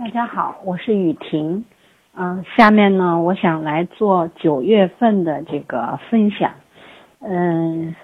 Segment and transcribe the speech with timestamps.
[0.00, 1.62] 大家好，我是雨婷。
[2.16, 6.54] 嗯，下面呢，我想来做九月份的这个分享。
[7.18, 7.94] 嗯，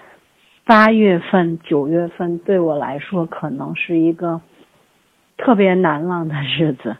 [0.63, 4.41] 八月份、九月份对我来说可能是一个
[5.37, 6.97] 特别难忘的日子。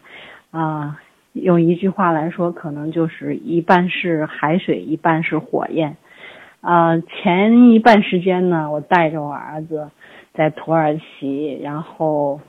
[0.50, 1.00] 啊，
[1.32, 5.96] 用一句话来说，可能就是一半是海水，一半是火焰。
[6.60, 9.92] 啊，前一半时间呢，我带着我儿子
[10.34, 12.40] 在土耳其，然后。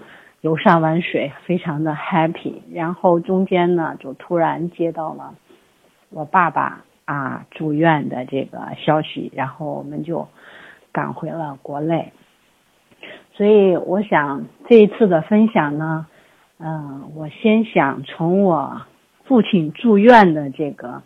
[0.41, 2.61] 游山玩水，非常的 happy。
[2.73, 5.35] 然后中间呢，就突然接到了
[6.09, 10.27] 我爸爸啊住院的这个消息，然后我们就
[10.93, 12.13] 赶回了国内。
[13.33, 16.07] 所以我想这一次的分享呢，
[16.57, 18.81] 嗯，我先想从我
[19.25, 21.03] 父亲住院的这个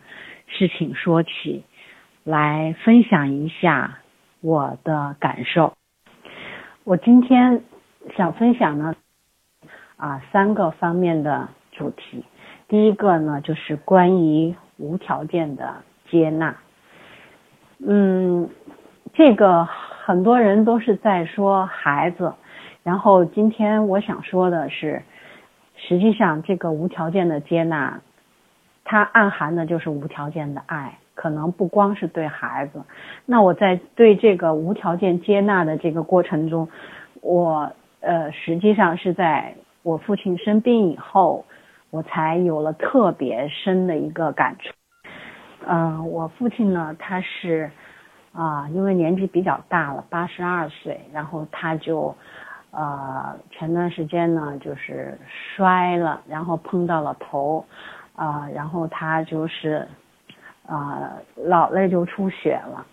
[0.47, 1.63] 事情说起，
[2.23, 3.99] 来分享一下
[4.41, 5.73] 我的感受。
[6.83, 7.63] 我今天
[8.15, 8.95] 想分享呢。
[10.03, 12.25] 啊，三个方面的主题。
[12.67, 15.75] 第一个呢，就是关于无条件的
[16.09, 16.57] 接纳。
[17.79, 18.49] 嗯，
[19.13, 22.33] 这个很多人都是在说孩子，
[22.83, 25.03] 然后今天我想说的是，
[25.77, 28.01] 实际上这个无条件的接纳，
[28.83, 32.83] 它暗含的就是无条件的爱，可能不光是对孩子。
[33.25, 36.67] 那我在对这个无条件接纳的这个过程中，
[37.21, 39.55] 我呃，实际上是在。
[39.83, 41.45] 我父亲生病以后，
[41.89, 44.73] 我才有了特别深的一个感触。
[45.67, 47.69] 嗯，我父亲呢，他是
[48.31, 52.15] 啊，因为年纪比较大了，八十二岁，然后他就
[52.71, 57.65] 呃前段时间呢就是摔了，然后碰到了头
[58.15, 59.85] 啊，然后他就是
[60.65, 62.85] 啊脑内就出血了，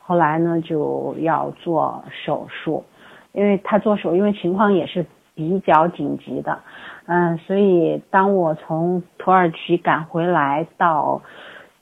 [0.00, 2.84] 后来呢就要做手术，
[3.32, 5.04] 因为他做手，因为情况也是。
[5.38, 6.58] 比较紧急的，
[7.06, 11.22] 嗯，所以当我从土耳其赶回来到，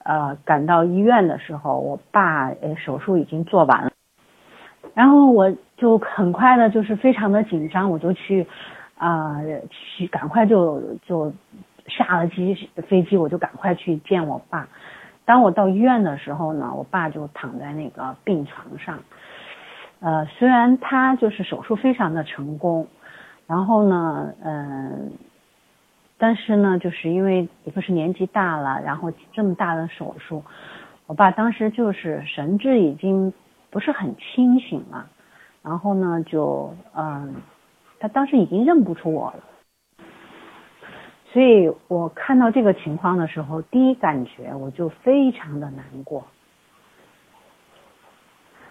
[0.04, 3.90] 呃，赶到医院的时候，我爸呃手术已经做完了，
[4.92, 8.46] 然后我就很快的，就是非常的紧张，我就去，
[8.98, 9.40] 啊，
[9.70, 11.32] 去赶快就就
[11.86, 14.68] 下了机飞机，我就赶快去见我爸。
[15.24, 18.98] 当我到医院的时候呢，我爸就躺在那个病床上，
[20.00, 22.86] 呃，虽然他就是手术非常的成功。
[23.46, 25.12] 然后呢，嗯，
[26.18, 30.42] 但是呢，就是因为一个是年纪大了，然后这么大的手术，
[31.06, 33.32] 我爸当时就是神志已经
[33.70, 35.08] 不是很清醒了，
[35.62, 37.36] 然后呢，就嗯，
[38.00, 39.44] 他当时已经认不出我了，
[41.32, 46.26] 所以我看到这个情况的时候，第一感觉我就非常的难过，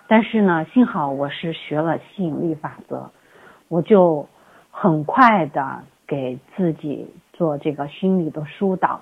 [0.07, 3.09] 但是呢，幸好我是学了吸引力法则，
[3.69, 4.28] 我就。
[4.78, 9.00] 很快的给自己做这个心理的疏导，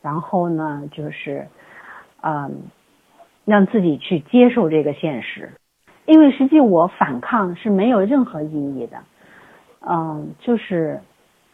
[0.00, 1.46] 然后呢，就是，
[2.22, 2.62] 嗯，
[3.44, 5.52] 让自己去接受这个现实，
[6.06, 8.96] 因为实际我反抗是没有任何意义的，
[9.86, 11.02] 嗯，就是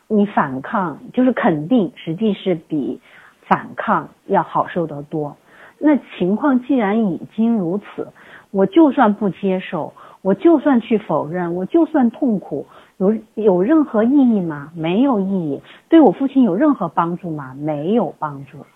[0.07, 3.01] 你反抗就是肯定，实际是比
[3.41, 5.37] 反抗要好受得多。
[5.81, 8.07] 那情况既然已经如此，
[8.53, 9.93] 我就算不接受，
[10.23, 12.65] 我就算去否认，我就算痛苦。
[12.99, 14.73] 有有任何意义吗？
[14.75, 15.63] 没有意义。
[15.89, 17.55] 对我父亲有任何帮助吗？
[17.55, 18.67] 没有帮助。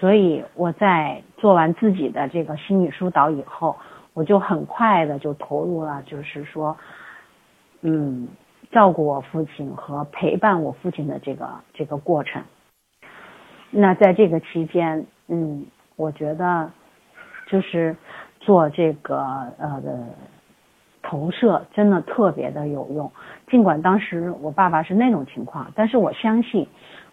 [0.00, 3.76] 所以我在做完自己的这个心理疏导以后，
[4.14, 6.76] 我就很快的就投入了，就是说，
[7.82, 8.28] 嗯，
[8.72, 12.42] 照顾我父亲和陪伴我父亲的这个这个过程。
[13.70, 15.66] 那在这个期间，嗯，
[15.96, 16.70] 我觉得
[17.46, 17.94] 就是
[18.40, 19.18] 做这个
[19.58, 19.82] 呃。
[21.06, 23.12] 投射真的特别的有用，
[23.48, 26.66] 尽管当时我爸爸是那种情况，但是我相信，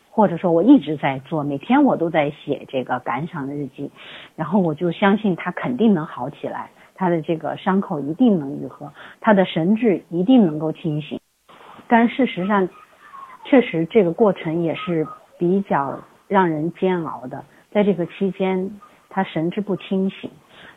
[0.09, 3.91] 或者说我一直在做，每天我都在写这个感想日记，
[4.35, 11.19] 然后我就相信他肯定能好起来，他的这个伤口一定能愈合，他的神志一定能够清醒。
[11.87, 12.69] 但事实上，
[13.45, 15.07] 确实这个过程也是
[15.37, 18.79] 比较让人煎熬的，在这个期间，
[19.09, 20.29] 他神志不清醒。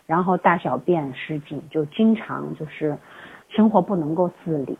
[0.06, 2.98] 然后大小便失禁，就经常就是
[3.48, 4.78] 生活不能够自理。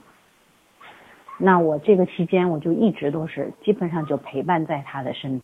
[1.39, 5.41] 那我这个期间，我就一直都是基本上就陪伴在他的身。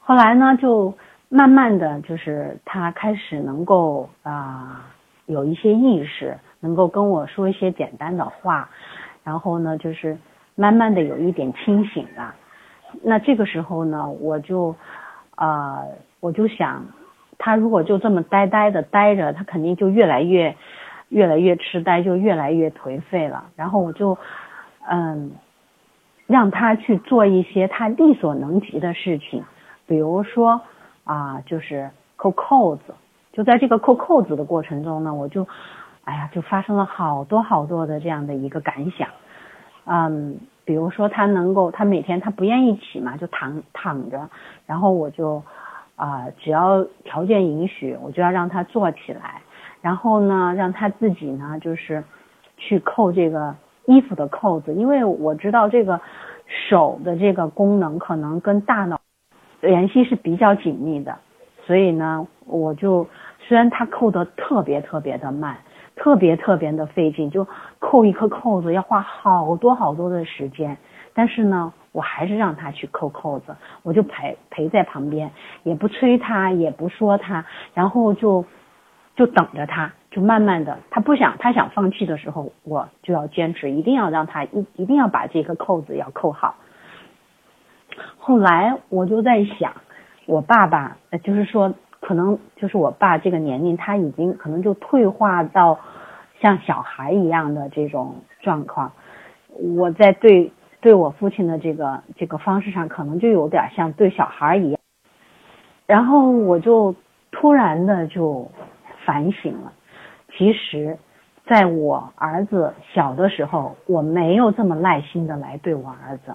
[0.00, 0.94] 后来呢，就
[1.28, 4.86] 慢慢的就是他开始能够啊
[5.26, 8.68] 有一些意识，能够跟我说一些简单的话，
[9.22, 10.18] 然后呢，就是
[10.54, 12.34] 慢慢的有一点清醒了。
[13.02, 14.74] 那这个时候呢，我就
[15.34, 15.82] 啊
[16.20, 16.84] 我就想。
[17.38, 20.54] 他如果就这么呆呆的呆着，他肯定就越来越，
[21.08, 23.46] 越来越痴呆，就越来越颓废了。
[23.56, 24.16] 然后我就，
[24.88, 25.32] 嗯，
[26.26, 29.44] 让他去做一些他力所能及的事情，
[29.86, 30.60] 比如说
[31.04, 32.94] 啊，就是扣扣子。
[33.32, 35.46] 就在这个扣扣子的过程中呢，我就，
[36.04, 39.08] 哎呀，就发生了好多好多的这样的一个感想。
[39.86, 44.28] 嗯，比如说他能够，他每天他不愿意起嘛，就躺躺着，
[44.66, 45.42] 然后我就
[45.96, 49.40] 啊，只要条件允许，我就要让他坐起来，
[49.80, 52.04] 然后呢，让他自己呢，就是
[52.58, 53.54] 去扣这个
[53.86, 56.00] 衣服的扣子，因为我知道这个
[56.68, 59.00] 手的这个功能可能跟大脑
[59.60, 61.16] 联系是比较紧密的，
[61.66, 63.06] 所以呢，我就
[63.40, 65.56] 虽然他扣的特别特别的慢。
[65.94, 67.46] 特别特别的费劲，就
[67.78, 70.78] 扣一颗扣子要花好多好多的时间，
[71.12, 75.30] 但是呢，我还是让他去扣扣子，我就陪陪在旁边，
[75.64, 77.44] 也不催他，也不说他，
[77.74, 78.42] 然后就
[79.14, 86.54] 就等着他，就慢慢的，他不想他想放弃的时候，我就要坚持，一定要让他一一定要把这个扣子要扣好。
[88.18, 89.72] 后来我就在想，
[90.26, 91.74] 我爸爸就是说。
[92.04, 95.78] 可能就是我爸这个年龄，他已经可能就退化到
[96.40, 98.90] 像小孩一样的这种状况。
[99.76, 100.50] 我在对
[100.80, 104.80] 对我父亲的这个这个方式上，可能就有点像对小孩一样。
[105.86, 106.92] 然后我就
[107.30, 108.50] 突然的就
[109.04, 109.72] 反省了，
[110.42, 110.98] 其实
[111.46, 116.34] 在我儿子小的时候，我没有这么耐心的来对我儿子，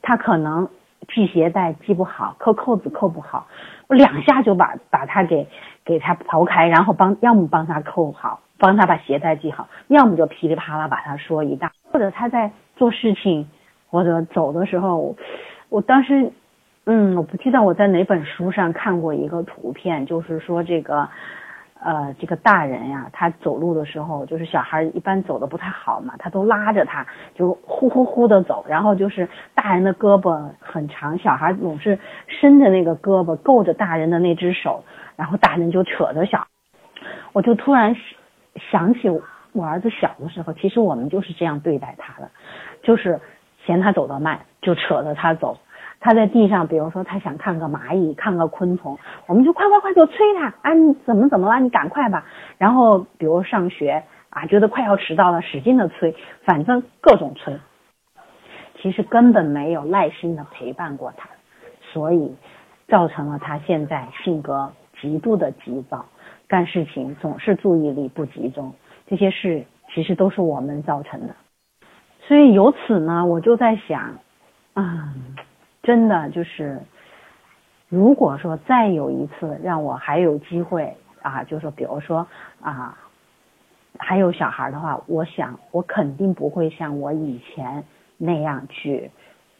[0.00, 0.66] 他可能。
[1.14, 3.46] 系鞋带系不好，扣扣子扣不好，
[3.86, 5.46] 我两下就把把他给
[5.84, 13.48] 给他刨开，然后帮要么帮他扣好，帮他把鞋带系好，要么就噼里啪啦把他说一大，或者他在做事情
[13.88, 15.14] 或者走的时候，
[15.68, 16.32] 我当时，
[16.86, 21.08] 嗯，我不记得我在哪本书上看过一个图片，就是说这个。
[21.78, 28.64] 呃，这个大人呀，他走路的时候，就是小孩一般走的不太好嘛，他都拉着他，就呼呼呼的走。
[28.68, 34.82] 然后就是大人的胳膊很长，小孩总是伸着那个胳膊够着大人的那只手，
[35.16, 36.46] 然后大人就扯着小。
[37.32, 37.94] 我就突然
[38.70, 39.08] 想起
[39.52, 42.30] 我儿子小的时候，其实我们就是这样对待他的，
[42.82, 43.20] 就是
[43.64, 45.58] 嫌他走得慢，就扯着他走。
[45.98, 48.96] 他在地上，比如说他想看个蚂蚁，看个昆虫，
[49.26, 50.72] 我们就快快快就催他啊！
[50.72, 51.60] 你怎么怎么了？
[51.60, 52.24] 你赶快吧。
[52.58, 56.14] 然后比如上学啊，觉得快要迟到了，使劲的催，
[56.44, 57.58] 反正各种催。
[58.80, 61.28] 其实根本没有耐心的陪伴过他，
[61.80, 62.36] 所以
[62.86, 64.70] 造成了他现在性格
[65.00, 66.04] 极度的急躁，
[66.46, 68.72] 干事情总是注意力不集中。
[69.08, 71.34] 这些事其实都是我们造成的。
[72.28, 74.18] 所以由此呢，我就在想，
[74.74, 75.34] 嗯。
[75.86, 76.80] 真的就是，
[77.88, 82.26] 如果说再有一次让我还有机会啊，就说比如说
[82.60, 82.98] 啊，
[83.96, 87.84] 还有小孩的话，我想我肯定不会像我以前
[88.18, 89.12] 那样去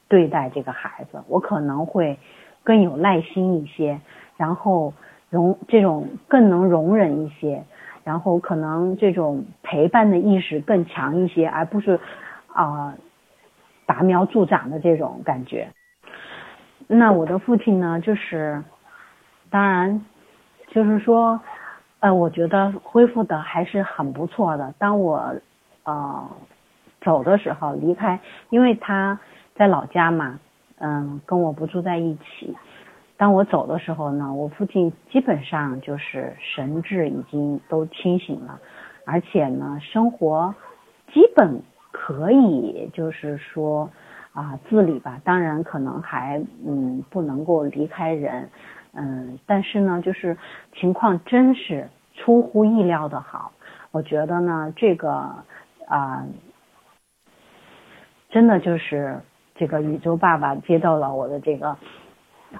[0.08, 2.18] 对待这个孩子，我可能会
[2.64, 4.00] 更有耐心一些，
[4.36, 4.92] 然后
[5.30, 7.62] 容这种更能容忍一些，
[8.02, 12.00] 然后可能这种陪伴的意识更强一些，而不是
[12.52, 12.96] 啊
[13.86, 15.68] 拔苗助长的这种感觉。
[16.88, 18.00] 那我的父亲呢？
[18.00, 18.62] 就是，
[19.50, 20.04] 当然，
[20.68, 21.40] 就是说，
[21.98, 24.72] 呃，我觉得恢复的还是很不错的。
[24.78, 25.34] 当我，
[25.82, 26.30] 呃，
[27.00, 29.18] 走的时候离开，因为他
[29.56, 30.38] 在老家嘛，
[30.78, 32.56] 嗯，跟我不住在一起。
[33.16, 38.60] 当我走的时候呢，我父亲基本上就是神志已经都清醒了，
[39.04, 40.54] 而且呢，生活
[41.12, 43.90] 基本可以，就是说。
[44.36, 48.50] 啊，自理吧，当然可能还嗯不能够离开人，
[48.92, 50.36] 嗯，但是呢，就是
[50.74, 53.50] 情况真是出乎意料的好。
[53.92, 55.34] 我觉得呢，这个
[55.88, 56.26] 啊，
[58.28, 59.18] 真的就是
[59.54, 61.74] 这个宇宙爸爸接到了我的这个，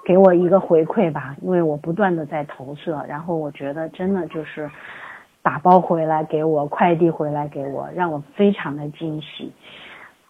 [0.02, 4.71] 给我一个回馈吧，因为我不断的在投射，然后我觉得真的就是
[5.42, 9.52] 打包回来给我，快递回来给我，让我非常的惊喜，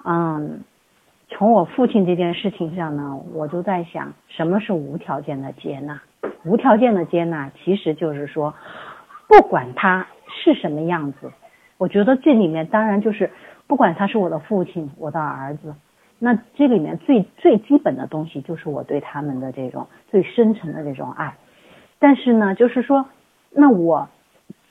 [0.05, 0.65] 嗯。
[1.29, 6.01] 从我父亲这件事情上呢，我就在想，什么是无条件的接纳？
[6.45, 8.55] 无条件的接纳，其实就是说，
[9.29, 11.33] 不管他是什么样子，
[11.79, 13.31] 我觉得这里面当然就是，
[13.67, 15.75] 不管他是我的父亲，我的儿子，
[16.21, 21.37] 那这里面最最基本的东西就是我对他们的这种最深沉的这种爱。
[21.99, 23.05] 但是呢，就是说，
[23.51, 24.09] 那我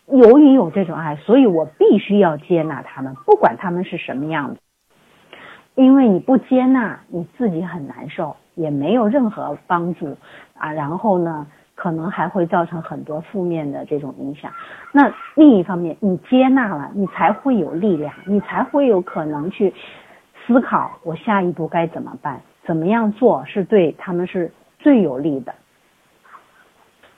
[0.08, 4.62] 由于有这种爱，所以我必须要接纳他们，不管他们是什么样子。
[5.76, 10.18] 因为你不接纳，你自己很难受，也没有任何帮助
[10.58, 10.72] 啊。
[10.72, 14.52] 然后呢，可能还会造成很多负面的这种影响。
[14.94, 19.74] 那另一方面，你接纳了，你才会有力量，你才会有可能去
[20.48, 25.54] 思考我下一步该怎么办，怎么样做是对他们是最有利的。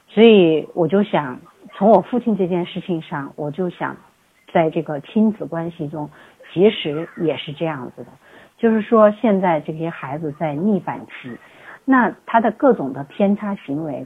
[0.08, 1.40] 所以我就想
[1.76, 3.96] 从我父亲这件事情上，我就想
[4.52, 6.10] 在这个亲子关系中，
[6.52, 8.10] 其实也是这样子的，
[8.58, 11.38] 就是说现在这些孩子在逆反期，
[11.86, 14.06] 那他的各种的偏差行为，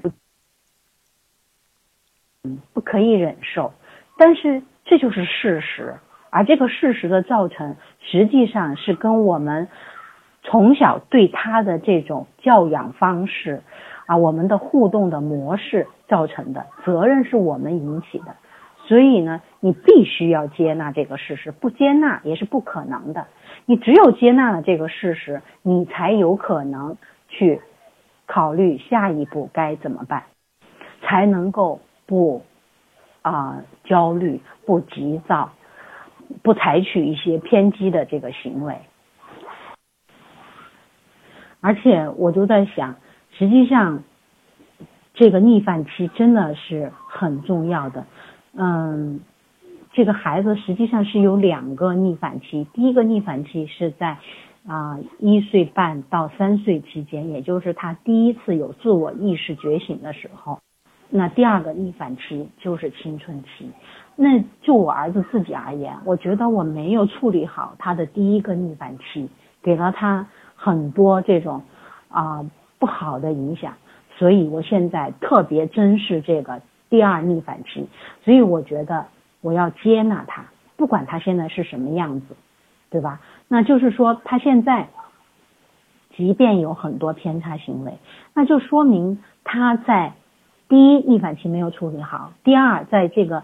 [2.43, 3.73] 嗯，不可以忍受，
[4.17, 5.95] 但是这就是事实。
[6.29, 9.67] 而这个事实的造成，实际上是跟我们
[10.43, 13.63] 从小对他的这种教养方式
[14.05, 18.35] 啊，我们的互动的模式造成的，责任是我们引起的。
[18.87, 23.27] 所以呢，你必须要接纳这个事实，不接纳也是不可能的。
[23.65, 27.61] 你只有接纳了这个事实，你才有可能去
[28.25, 30.23] 考虑下一步该怎么办，
[31.01, 32.43] 才能够不
[33.21, 35.51] 啊焦虑，不急躁。
[36.43, 38.79] 不采取一些偏激的这个行为，
[41.59, 42.95] 而且我就在想，
[43.31, 44.01] 实际上
[45.13, 48.05] 这个逆反期真的是很重要的。
[48.53, 49.19] 嗯，
[49.93, 54.17] 这个孩子实际上是有两个逆反期，第一个逆反期是在
[54.67, 60.59] 啊一岁半到三岁期间，也就是他第一次有自我意识觉醒的时候。
[61.09, 63.69] 那第二个逆反期就是青春期。
[64.15, 69.29] 那就我儿子自己而言，我觉得我没有处理好他的第一个逆反期，
[69.61, 71.63] 给了他很多这种
[72.09, 72.45] 啊
[72.79, 73.73] 不好的影响，
[74.17, 77.87] 所以我现在特别珍视这个第二逆反期，
[78.23, 79.07] 所以我觉得
[79.41, 80.45] 我要接纳他，
[80.77, 82.35] 不管他现在是什么样子，
[82.89, 83.19] 对吧？
[83.47, 84.87] 那就是说他现在
[86.15, 87.97] 即便有很多偏差行为，
[88.33, 90.13] 那就说明他在
[90.69, 93.43] 第一逆反期没有处理好，第二在这个。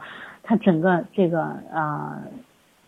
[0.50, 2.22] 他整个这个呃，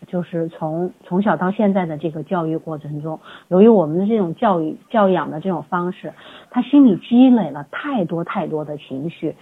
[0.07, 6.13] 就是从从小到现在的这个教育过程中，由于我们的这种教育教养的这种方式，
[6.51, 9.35] 他心里积累了太多太多的情绪，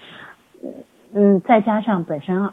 [1.14, 2.50] 嗯，再加上本身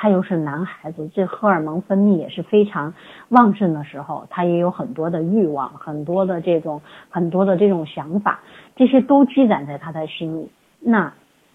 [0.00, 2.94] 他又是男孩子，这荷尔蒙分泌也是非常
[3.30, 8.38] 旺盛的时候，他也有很多的欲望，很多的这种很多的这种想法，
[8.76, 11.12] 这些都积攒在他的心里，那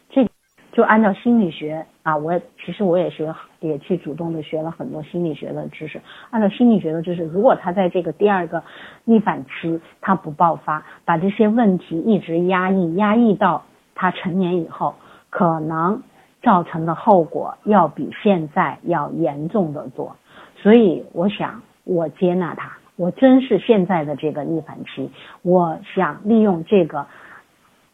[0.09, 0.27] 这。
[0.75, 6.01] 就按照心理学啊，我其实我也学，也去主动的学了很多心理学的知识。
[6.31, 8.63] 按照心理学的知识，如果他在这个第二个
[9.03, 14.95] 逆反期他不爆发，把这些问题一直压抑，压抑到他成年以后，
[15.29, 16.01] 可能
[16.43, 20.15] 造成的后果要比现在要严重的多。
[20.57, 25.09] 所以我想，我接纳他，我珍视现在的这个逆反期，
[25.41, 27.07] 我想利用这个。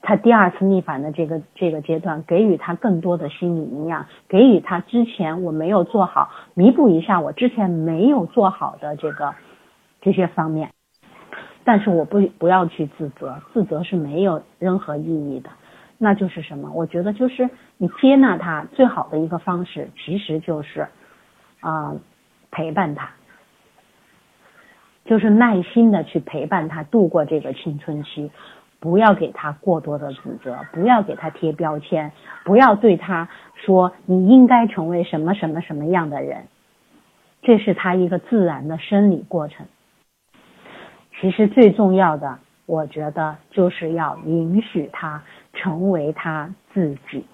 [0.02, 9.36] 他第二次逆反的这个这个阶段，给予他更多的心理营养，给予他之前我没有做好，弥补一下我之前没有做好的这个
[10.00, 10.72] 这些方面。
[11.66, 15.50] 但是我不不要去自责，自责是没有任何意义的。
[16.00, 16.72] 那就是什么？
[16.74, 20.88] 我觉得就是你接纳他最好的一个方式，其实就是
[21.60, 21.94] 啊
[22.50, 23.12] 陪伴他，
[25.06, 28.32] 就是耐心的去陪伴他度过这个青春期。
[28.82, 32.14] 不要给他过多的指责，不要给他贴标签，
[32.46, 36.48] 不要对他说你应该成为什么什么什么样的人，
[37.42, 39.66] 这是他一个自然的生理过程。
[41.20, 45.24] 其实最重要的，我觉得就是要允许他
[45.60, 47.26] 成为他自己。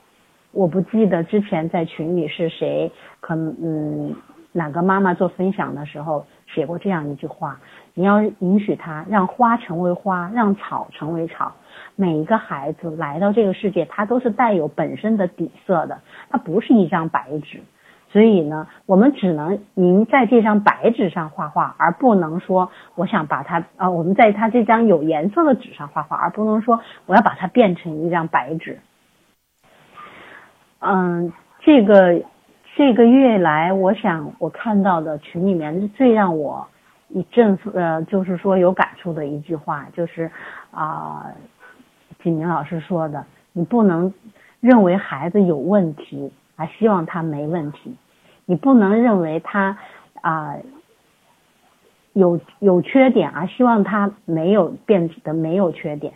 [0.51, 4.15] 我不记得之前在群里是谁，可能嗯
[4.51, 7.59] 哪个妈妈做分享的时候写过这样一句话。
[7.93, 11.53] 你要允许他让花成为花，让草成为草。
[11.95, 17.61] 每一个孩子来到这个世界，他都是带有本身的底色的，他不是一张白纸。
[18.15, 28.79] 所以呢，我们只能您在这张白纸上画画，而不能说我想把它啊，我们在他这张有颜色的纸上画画，而不能说我要把它变成一张白纸。
[30.79, 32.23] 嗯，这个
[32.77, 36.65] 这个月来，我想我看到的群里面最让我。
[37.09, 40.31] 一振呃，就是说有感触的一句话，就是
[40.71, 41.25] 啊，
[42.23, 44.11] 景明老师说的，你不能
[44.61, 47.95] 认为孩子有问题而希望他没问题，
[48.45, 49.77] 你不能认为他
[50.21, 50.55] 啊
[52.13, 56.13] 有有缺点啊希望他没有变得没有缺点，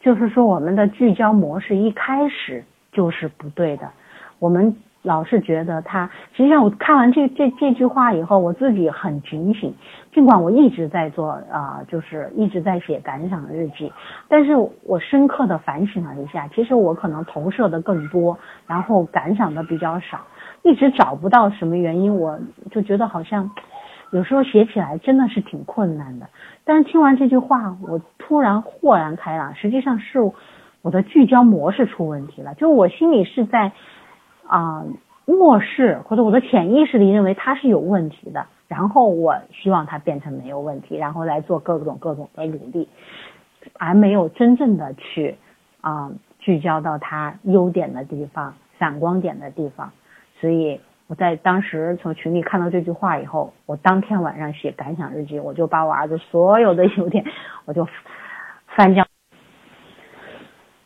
[0.00, 3.90] 就是说我们的聚焦模式一开始就是不对的，
[4.38, 4.76] 我们。
[5.02, 9.74] 老是觉得他，实际上我看完这这这句话以后，我自己很警醒。
[10.12, 13.90] 尽管我一直在做啊，就是一直在写感想日记，
[14.28, 20.20] 但是我深刻的反省了一下，其实我可能投射的更多，然后感想的比较少，
[20.62, 22.38] 一直找不到什么原因，我
[22.70, 23.50] 就觉得好像
[24.12, 26.28] 有时候写起来真的是挺困难的。
[26.64, 30.18] 但是听完这句话，我突然豁然开朗，实际上是
[30.82, 33.72] 我的聚焦模式出问题了，就我心里是在
[34.46, 34.84] 啊
[35.26, 42.88] 漠视或者我的潜意识里认为它是有问题的，然后我希望它变成没有问题，然后来做各种各种的努力，
[43.78, 45.36] 而没有真正的去
[45.80, 49.92] 啊聚焦到它优点的地方、闪光点的地方，
[50.40, 50.80] 所以。
[51.10, 57.24] 我在当时从群里看到这句话以后，我当天晚上写感想日记，我就把我儿子所有的优点，
[57.64, 57.84] 我就
[58.76, 59.04] 翻交。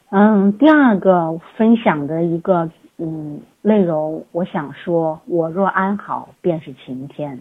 [0.08, 7.38] 嗯，第二个分享的一个嗯内容，我想说，我若安好，便是晴天。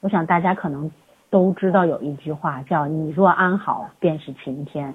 [0.00, 0.90] 我想大家可能
[1.30, 4.92] 都知道有一句话叫“你若安好，便是晴天”。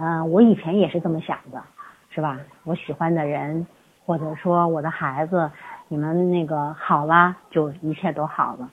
[0.00, 1.62] 嗯，我以前也是这么想的，
[2.08, 2.40] 是吧？
[2.64, 3.66] 我喜欢的人，
[4.06, 5.50] 或者说我的孩子。
[5.88, 8.70] 你们那个好了，就一切都好了，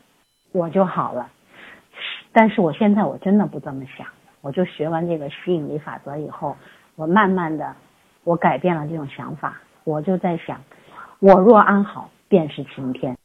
[0.52, 1.30] 我就好了。
[2.32, 4.08] 但是我现在我真的不这么想，
[4.42, 6.56] 我就学完这个吸引力法则以后，
[6.96, 7.76] 我慢慢的，
[8.24, 9.62] 我改变了这种想法。
[9.84, 10.62] 我就在想，
[11.20, 13.18] 我若安好，便是晴天。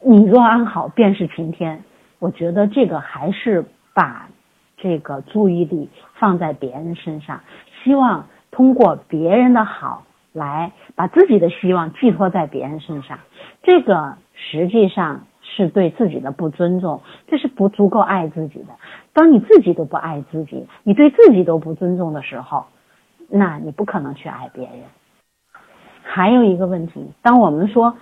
[0.00, 1.84] 你若安好，便是晴天。
[2.18, 3.64] 我觉得这个还是
[3.94, 4.28] 把
[4.76, 5.88] 这个注意力
[6.18, 7.40] 放在别人身上，
[7.82, 10.04] 希望通过别人的好。
[10.34, 13.20] 来把自己的希望寄托在别人身上，
[13.62, 18.74] 这个实际上是对自己的不尊重，这是不足够爱自己的。
[19.12, 22.66] 当你自己都不爱自己，你对自己都不尊重的时候，
[23.28, 24.74] 那你不可能去爱别人。
[26.02, 27.96] 还有一个问题，当我们说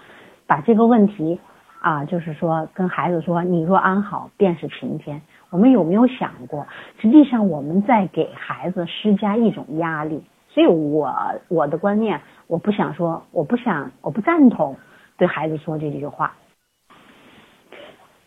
[0.46, 1.38] 把这个问题
[1.80, 5.20] 啊，就是说跟孩子说“你若安好，便是晴天”，
[5.50, 6.66] 我们有没有想过，
[6.98, 10.24] 实际上我们在给孩子施加一种压力？
[10.54, 11.10] 所以，我
[11.48, 14.76] 我的观念，我不想说，我不想，我不赞同
[15.16, 16.34] 对孩子说这句话。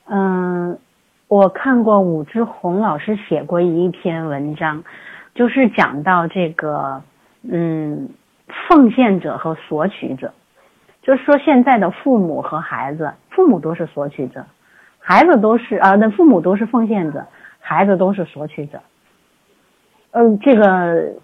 [0.08, 0.80] 嗯，
[1.28, 4.84] 我看过武志红老师写过一篇文章，
[5.36, 7.04] 就是讲到这个，
[7.44, 8.10] 嗯，
[8.68, 10.34] 奉献者和索取者，
[11.04, 14.44] 就是说现在的父母和孩子，父母都是索取者，
[14.98, 17.24] 孩子都是啊，那父母都是奉献者，
[17.60, 18.82] 孩子都是索取者。
[20.10, 21.24] 嗯，这个。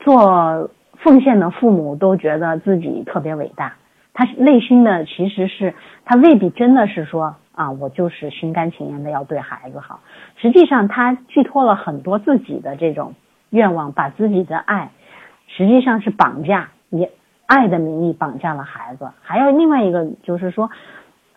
[0.00, 3.74] 做奉献的父母都觉得自己特别伟大，
[4.14, 10.00] 他内心的其实是他未必真的是说啊，我就是心甘情愿的要对孩子好。
[10.36, 13.14] 实际上，他寄托了很多自己的这种
[13.50, 14.90] 愿望，把自己的爱
[15.46, 17.08] 实际上是绑架，以
[17.46, 19.10] 爱的名义绑架了孩子。
[19.20, 20.70] 还有另外一个就是说，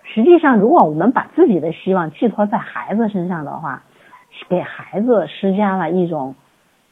[0.03, 3.83] 实际上如果我们把自己的希望寄托在孩子身上的话，
[4.47, 6.35] 给孩子施加了一种。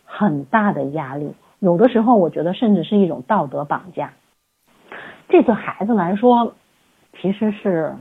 [0.10, 4.14] 很大的压力，有的时候我觉得甚至是一种道德绑架。
[5.28, 6.54] 这对孩子来说，
[7.20, 7.94] 其实是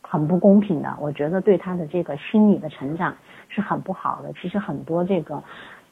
[0.00, 0.96] 很不公平的。
[0.98, 3.14] 我觉得对他的这个心理的成长
[3.50, 4.32] 是很不好的。
[4.32, 5.42] 其实很多这个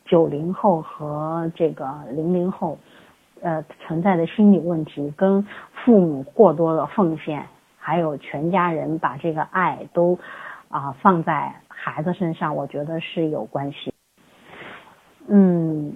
[0.06, 2.78] 九零后和这个零零后，
[3.42, 5.46] 呃，存在的心理问题，跟
[5.84, 7.46] 父母过多的奉献，
[7.76, 10.18] 还有全家人把这个爱都
[10.70, 13.92] 啊放在孩子身上，我觉得是有关系。
[15.28, 15.92] 嗯，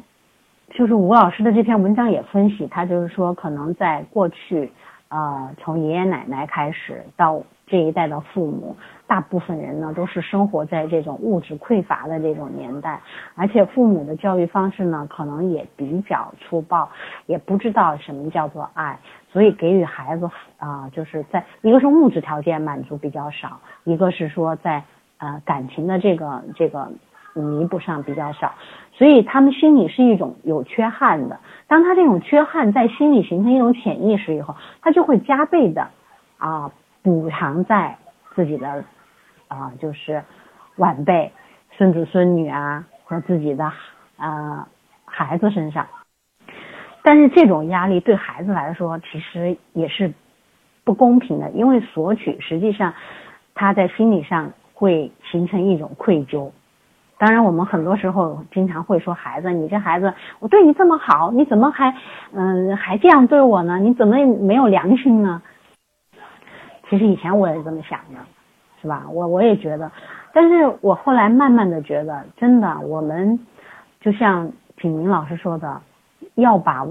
[0.71, 4.71] 就是吴老师的这篇文章也分析，他就是说，可能在过去，
[5.09, 13.01] 呃，从爷爷奶奶开始到这一代的父母，大部分人呢都是生活在这种物质匮乏的这种年代，
[13.35, 16.89] 而且父母的教育方式呢，可能也比较粗暴，
[17.27, 18.99] 也不知道什么叫做爱，
[19.33, 24.85] 所以给予孩子啊，就是在一个是物质条件满足比较少，一个是说在
[25.19, 26.89] 呃感情的这个这个。
[27.35, 28.55] 弥补上比较少，
[28.93, 31.41] 所以他们心里是一种有缺憾的。
[31.67, 35.89] 当他这种缺憾在心里形成一种潜意识以后，他就会加倍的
[36.39, 36.71] 啊
[37.03, 37.99] 补偿在
[38.35, 38.85] 自己的
[39.49, 40.23] 啊就是
[40.77, 41.33] 晚辈、
[41.73, 43.73] 孙子孙女啊和自己的
[44.17, 44.69] 啊
[45.05, 45.87] 孩子身上。
[47.03, 50.13] 但是这种压力对孩子来说其实也是
[50.85, 52.95] 不公平的，因为索取实际上
[53.55, 56.51] 他在心理上会形成一种愧疚。
[57.17, 61.95] 当然，我们很多时候经常会说孩子，你这孩子，我对你这么好，你怎么还，
[62.33, 63.79] 嗯，还这样对我呢？
[63.79, 65.41] 你怎么没有良心呢？
[66.91, 68.19] 其实以前我也是这么想的，
[68.83, 69.05] 是吧？
[69.11, 69.91] 我我也觉得，
[70.33, 73.39] 但是我后来慢慢的觉得，真的，我们
[74.01, 75.81] 就像景明老师说的，
[76.35, 76.85] 要把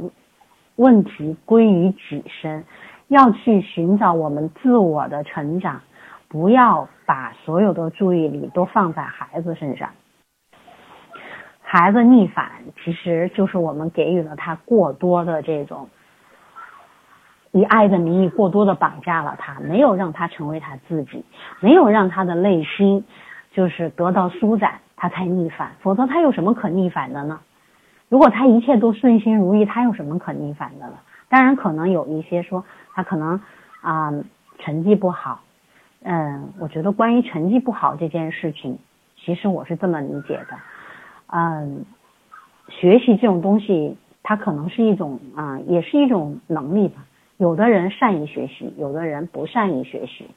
[0.78, 2.64] 问题归于己身，
[3.10, 5.82] 要去寻找我们自我的成长，
[6.30, 9.90] 不要把所有的注意力都放在孩子身上。
[11.76, 12.52] 孩子逆反，
[12.84, 15.90] 其实就是我们给予了他过多的这种
[17.52, 21.26] 以爱的名义过多的绑架了他，没有让他成为他自己，
[21.62, 23.04] 没有让他的内心
[23.54, 25.72] 就是得到舒展，他才逆反。
[25.82, 27.40] 否则他有什么可逆反的呢？
[28.08, 30.94] 如果他一切都顺心如意，他有什么可逆反的呢？
[31.28, 33.42] 当然，可能有一些说他可能
[33.82, 34.14] 啊
[34.60, 35.42] 成绩不好。
[36.04, 38.78] 嗯，我觉得关于成绩不好这件事情，
[39.18, 40.56] 其实我是这么理解的。
[41.36, 41.86] 嗯，
[42.70, 47.06] 学习这种东西，它可能是一种啊，也是一种能力吧。
[47.38, 50.30] 有的人善于学习，有的人不善于学习。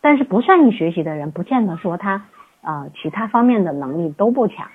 [0.00, 2.24] 但是不善于学习的人，不见得说他
[2.62, 4.66] 啊其他方面的能力都不强。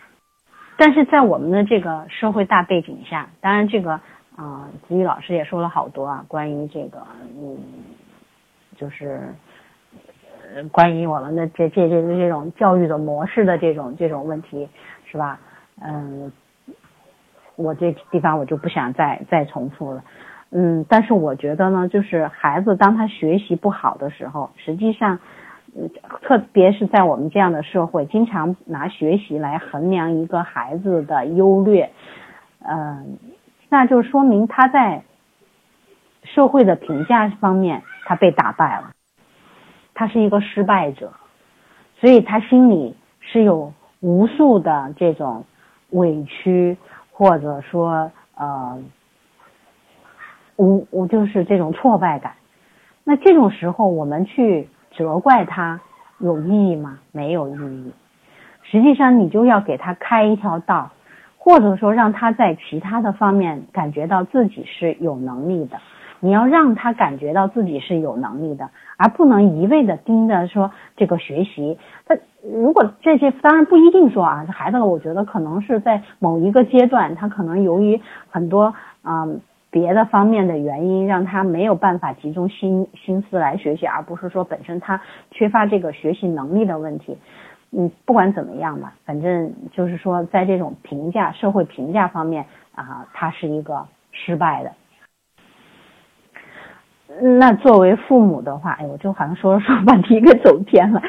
[0.77, 3.93] 但是在我们的这个社会大背景下，当然这个
[4.35, 6.99] 啊子宇老师也说了好多啊，关于这个
[7.41, 7.57] 嗯，
[8.77, 9.33] 就是。
[10.71, 14.69] 关于我们的这这这这种教育的模式的这种这种问题，
[15.11, 15.39] 是吧？
[15.81, 16.31] 嗯，
[17.55, 20.03] 我这地方我就不想再再重复了。
[20.51, 25.19] 嗯，但是我觉得呢，就是孩子当他学习不好的时候，实际上，
[26.21, 31.91] 特别是在我们这样的社会，经常拿学习来衡量一个孩子的优劣，
[32.59, 33.17] 嗯，
[33.69, 35.03] 那就说明他在
[36.23, 38.91] 社会的评价方面他被打败了。
[39.93, 41.13] 他是一个失败者，
[41.99, 45.45] 所以他心里是有无数的这种
[45.91, 46.77] 委屈，
[47.11, 48.77] 或者说呃
[50.57, 52.33] 无无就是这种挫败感。
[53.03, 54.67] 那这种时候，我们去
[54.97, 55.79] 责怪他
[56.19, 56.99] 有意义吗？
[57.11, 57.91] 没有意义。
[58.63, 60.91] 实际上，你就要给他开一条道，
[61.37, 65.77] 或者说让他在其他的方面感觉到自己是有能力的。
[66.21, 71.77] 你要让他感觉到自己是有能力的，而不能一味的盯着说这个学习。
[72.53, 79.27] 如果这些当然不一定说啊，这孩子，我觉得可能是在某一个阶段，他可能由于很多啊
[79.71, 87.17] 别的方面的原因，让他没有办法集中心心思来学习，而不是说本身他缺乏这个学习能力的问题。
[87.71, 94.71] 嗯，不管怎么样吧，反正就是说在这种评价社会评价方面啊，他是一个失败的。
[97.21, 101.01] 那作为父母的话，哎，我就好像说 说把题给走偏了。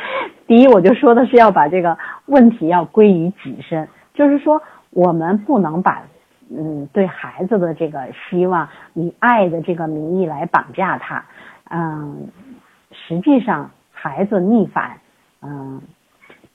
[0.46, 6.02] 第一，我就说的是要把这个问题要归于己身，就是说我们不能把
[6.50, 11.24] 嗯对孩子的这个希望以爱的这个名义来绑架他。
[11.70, 12.28] 嗯，
[12.92, 15.00] 实际上孩子逆反，
[15.42, 15.82] 嗯，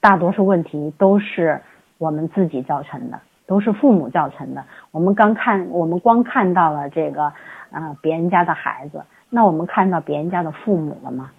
[0.00, 1.60] 大多数问题都是
[1.98, 4.64] 我们自己造成的，都是父母造成的。
[4.90, 7.24] 我们刚看，我们光看到了这个
[7.70, 9.02] 啊别人家的孩子。
[9.34, 11.30] 那我们看到别人家的父母了吗？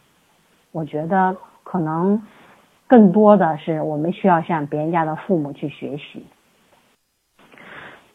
[0.71, 2.19] 我觉得可能
[2.87, 6.25] 更多的是我们需要向别人家的父母去学习。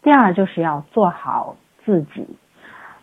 [0.03, 2.27] 第二就是要做好自己。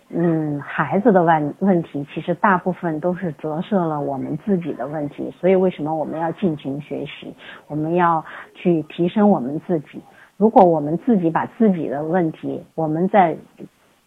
[0.09, 7.33] 嗯，孩子的问问题其实大部分都是折射了我们自己的问题，所以为什么我们要进行学习？
[7.67, 10.01] 我们要去提升我们自己。
[10.35, 13.37] 如果我们自己把自己的问题，我们在。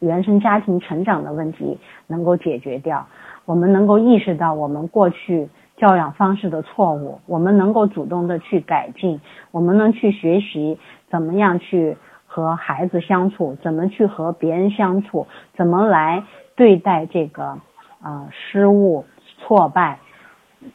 [0.01, 3.07] 原生家庭成长的问题能够解决掉，
[3.45, 10.79] 我们能够意识到我们过去教养方式的错误，我们能够主动的去改进，我们能去学习
[11.11, 16.23] 怎么样去和孩子相处，怎么去和别人相处，怎么来
[16.55, 17.59] 对待这个
[18.01, 19.05] 啊失误
[19.39, 19.99] 挫败，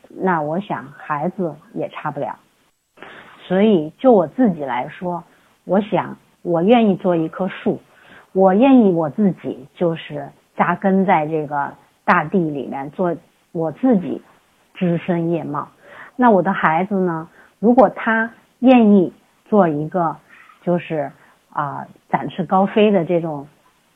[0.09, 2.37] 那我想孩子也差不了。
[3.45, 5.23] 所以就我自己来说，
[5.65, 7.79] 我想我愿意做一棵树。
[8.33, 11.71] 我愿意我自己就是扎根在这个
[12.03, 13.15] 大地里面做
[13.51, 14.23] 我自己
[14.73, 15.67] 枝生叶茂。
[16.15, 17.29] 那我的孩子呢？
[17.59, 19.13] 如果他愿意
[19.45, 20.15] 做一个
[20.63, 21.11] 就是
[21.51, 23.47] 啊展翅高飞的这种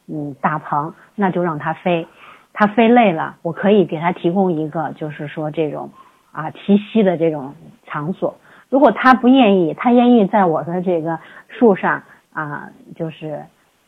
[0.07, 2.07] 嗯大鹏，那就让他飞。
[2.53, 5.89] 他飞累了，我可以给他提供一个就是说这种
[6.31, 7.55] 啊栖息的这种
[7.87, 8.35] 场所。
[8.69, 13.43] 如果他不愿意，他愿意在我的这个树上啊就是。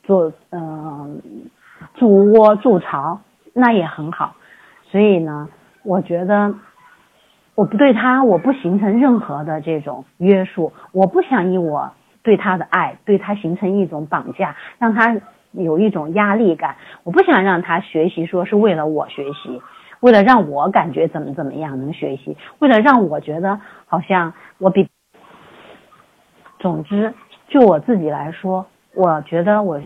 [0.09, 1.21] 做嗯
[1.93, 3.21] 筑窝筑巢
[3.53, 4.33] 那也很好，
[4.85, 5.47] 所以呢，
[5.83, 6.55] 我觉得
[7.53, 11.91] 我不对他，我不形成任何的这种约束，我不想以我
[12.23, 15.15] 对他的爱对他形成一种绑架，让他
[15.51, 16.77] 有一种压力感。
[17.03, 19.61] 我不想让他学习说是为了我学习，
[19.99, 24.89] 为了让我感觉怎么怎么样能学习，为了让我觉得好像我比。
[26.57, 27.13] 总之，
[27.47, 29.79] 就我自己来说，我觉得我。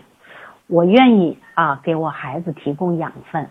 [0.66, 3.48] 我愿意啊，给我孩子提供养分，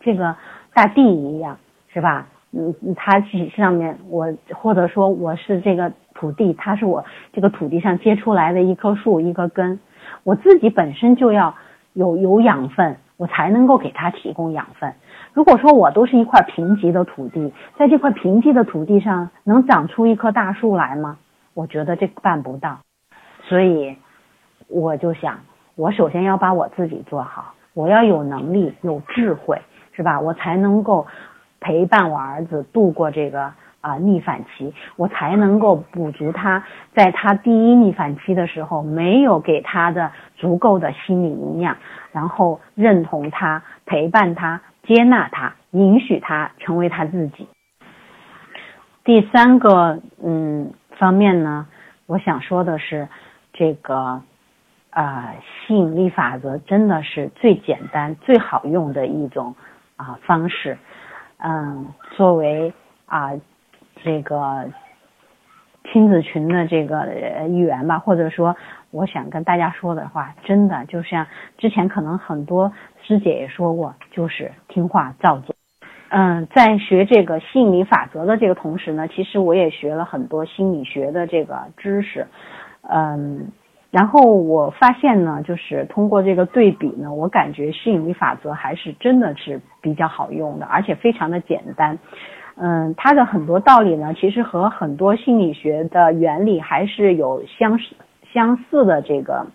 [0.00, 0.36] 这个
[0.74, 1.58] 大地一样，
[1.92, 2.26] 是吧？
[2.52, 3.20] 嗯，它
[3.56, 9.78] 上面我或者说我是这个土地，它是我这个土地上结出来的一棵树，一个根。
[10.22, 11.54] 我自己本身就要
[11.92, 14.94] 有有养分，我才能够给他提供养分。
[15.32, 21.18] 如果说我都是一块贫瘠的土地，在这块贫瘠的土地上能长出一棵大树来吗？
[21.52, 22.78] 我觉得这办不到。
[23.42, 23.96] 所以
[24.68, 25.40] 我就想，
[25.76, 29.60] 我首先要把我自己做好，我要有能力、有智慧，
[29.92, 30.18] 是吧？
[30.18, 31.06] 我才能够
[31.60, 33.52] 陪伴我儿子度过这个。
[33.82, 41.76] 啊，逆反期，我才能够补足他在他第一逆反期的时候没有给他的足够的心理营养，
[42.10, 47.46] 然后认同他、陪伴他、接纳他、允许他成为他自己。
[49.04, 51.68] 第三个嗯方面呢，
[52.06, 53.06] 我想说的是，
[53.52, 54.20] 这个
[55.00, 55.34] 啊
[55.66, 59.54] 吸引力法则真的是最简单、最好用的一种
[59.96, 60.78] 啊方式，
[61.38, 62.72] 嗯，作为
[63.06, 63.32] 啊。
[64.04, 64.70] 这个
[65.90, 67.08] 亲子群的这个
[67.48, 68.54] 一员吧，或者说，
[68.90, 72.70] 我想跟大家说的话，真的就像之前可能很多
[73.02, 75.56] 师姐也说过，就是听话照做。
[76.10, 82.26] 嗯，在学这个吸引力法则的这个同时呢，其实我也学了很多心理学的这个知识。
[82.82, 83.50] 嗯，
[83.90, 91.98] 然后我发现呢，就是通过这个对比呢，我感觉吸引力法则还是真的是比较好用的，而且非常的简单。
[92.56, 97.94] 嗯，它的很多道理呢，其实和很多心理学的原理还是有相似
[98.32, 99.46] 相似的这个，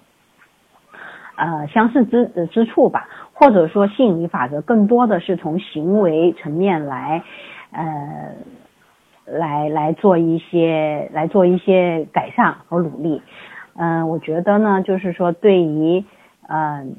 [1.36, 3.08] 呃，相似之之处吧。
[3.34, 7.24] 或者说，吸引力法则更多的是从行为层面来，
[7.72, 8.36] 呃，
[9.26, 13.22] 来来做一些来做一些改善和努力。
[13.84, 16.06] 嗯，我觉得呢，就是说，对于
[16.48, 16.98] 嗯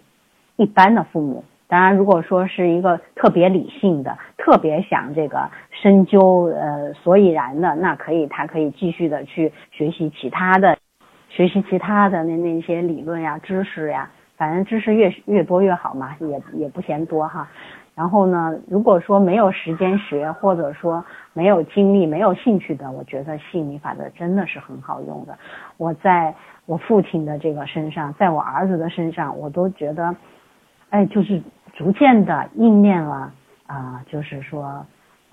[0.56, 1.44] 一般的父母。
[1.68, 10.76] 当然，如果说是一个特别理性的、特别想这个深究呃所以然的，那可以，他可以继续的去学习其他的，
[11.28, 17.48] 学习其他的那那些理论呀、知识呀，反正知识越越多越好嘛，也也不嫌多哈。
[17.94, 25.38] 然后呢，如果说没有时间学，或者说没有精力、没有兴趣的，我觉得吸引力法则真的是很好用的。
[25.76, 26.34] 我在
[26.66, 30.14] 我父亲的这个身上，在我儿子的身上，我都觉得，
[30.90, 31.42] 哎，就是。
[31.74, 33.32] 逐渐的应验了
[33.66, 34.84] 啊，就是说，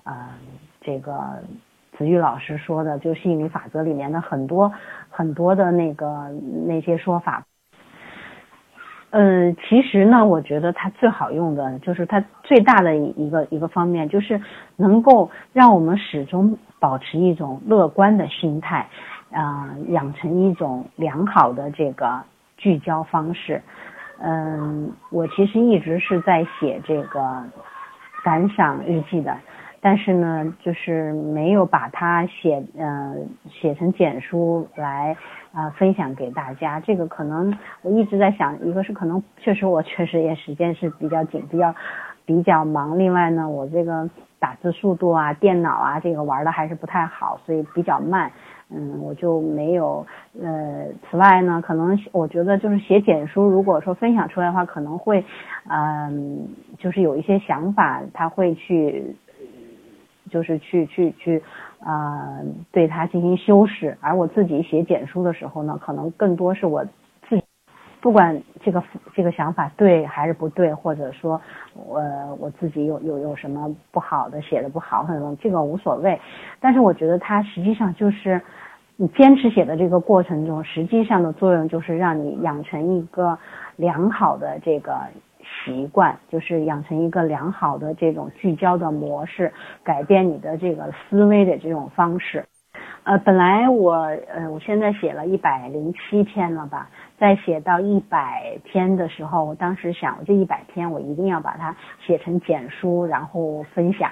[0.06, 0.30] 啊，
[0.80, 1.44] 这个
[1.98, 4.72] 子玉老师说的，就吸引力法则里面的很多
[5.10, 6.30] 很多的那个
[6.66, 7.44] 那些说法。
[9.10, 14.42] 嗯，其实呢，我觉得它最好用的就是它最大的一个一个方面，就是
[14.78, 18.88] 能够让我们始终保持一种乐观的心态，
[19.32, 22.22] 啊，养成一种良好的这个
[22.58, 23.62] 聚焦方式。
[24.22, 27.44] 嗯，我其实一直是在写这个
[28.24, 29.38] 感想日记的，
[29.80, 35.16] 但是呢，就是没有把它写，嗯，写成简书来
[35.54, 36.82] 啊分享给大家。
[36.82, 41.74] 这个可能我一直在想，一个是可能确实我确实也时间是比较紧，比较
[42.26, 43.00] 比较忙。
[43.00, 48.30] 另外呢，我这个打字速度啊，电脑啊，这个玩的还是不太好，所以比较慢。
[48.72, 50.06] 嗯，我就没有。
[50.40, 55.26] 呃，此外呢，可能我觉得就是写简书，如果说分享出来的话，可能会，
[55.68, 59.16] 嗯，就是有一些想法，他会去，
[60.30, 61.42] 就是去去去，
[61.80, 62.38] 啊，
[62.72, 63.98] 对他进行修饰。
[64.02, 66.86] 而我自己写简书的时候呢，可能更多是我
[67.28, 67.42] 自，
[68.00, 68.84] 不管这个
[69.16, 71.42] 这个想法对还是不对，或者说，
[71.74, 72.00] 我
[72.40, 76.22] 我自己有有有什么不好的，写的不好，可能这个无所谓。
[76.60, 78.40] 但是我觉得它实际上就是。
[79.02, 83.40] 你坚持写的这个过程中，实际上的作用就是让你养成一个
[83.78, 84.94] 良好的这个
[85.64, 89.54] 习惯，就是养成一个良好的这种聚焦的模式，
[89.86, 92.44] 改变你的这个思维的这种方式。
[93.06, 93.94] 呃，本来我
[94.34, 101.74] 呃，我现在写了一百零七篇了吧，在写到一百篇的时候，我当时想，我这一百篇我一定要把它
[102.06, 104.12] 写成简书，然后分享。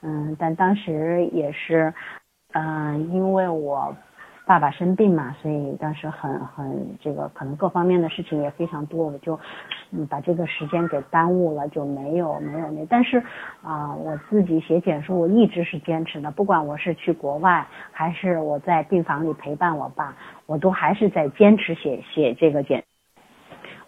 [0.00, 1.92] 嗯，但当时也是，
[2.52, 3.96] 嗯，因为我。
[4.48, 9.38] 爸爸生病嘛，所以当时很很这个可能各方面的事情也非常多，我就
[9.90, 12.86] 嗯把这个时间给耽误了，就没有没有那。
[12.86, 13.22] 但是
[13.62, 22.82] 啊，我自己写简书，我一直是坚持的，不管我是去国外，还是我在病房里陪伴我爸，我都还是在坚持写写这个简。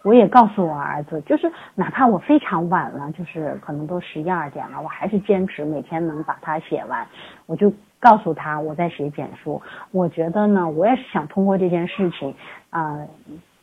[0.03, 7.07] 我也告诉我儿子，就是哪怕我非常晚了，就是可能都十一二点了，我还是坚持每天能把它写完，
[7.47, 7.73] 我就。
[8.01, 9.61] 告诉他我在写简书，
[9.91, 12.35] 我觉得呢，我也是想通过这件事情，
[12.71, 12.97] 啊，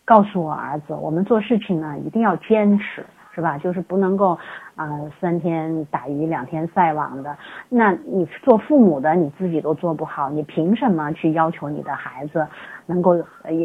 [0.06, 3.58] 告诉我儿子，我们做事情呢一定要坚持，是吧？
[3.58, 4.38] 就是不能够
[4.76, 4.86] 啊
[5.20, 7.36] 三天打鱼两天晒网的。
[7.68, 12.46] 那你做父母的你自己都做不好，你凭什么去要求你的孩子
[12.86, 13.16] 能够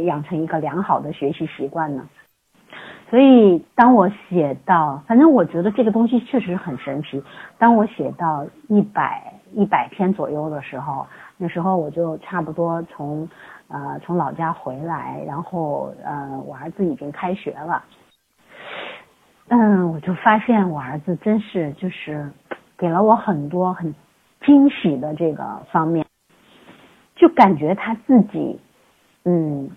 [0.06, 2.10] 养成一个良好的学习习惯呢？
[3.10, 7.24] 所以当我写到，反正我觉得这个东西确实很神奇。
[7.60, 11.06] 当我写到一百一百天左右的时候，
[11.38, 13.28] 那时候我就差不多从
[13.68, 17.84] 呃从老家回来，然后呃我儿子已经开学了，
[19.48, 22.32] 嗯，我就发现我儿子真是就是
[22.78, 23.94] 给了我很多很
[24.46, 26.06] 惊喜的这个方面，
[27.16, 28.60] 就感觉他自己，
[29.26, 29.70] 嗯。